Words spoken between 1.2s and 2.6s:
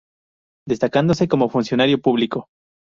como funcionario público.